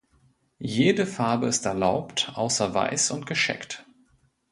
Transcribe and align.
Jede 0.63 1.05
Farbe 1.05 1.45
ist 1.45 1.67
erlaubt, 1.67 2.31
außer 2.33 2.73
Weiß 2.73 3.11
und 3.11 3.27
gescheckt. 3.27 3.85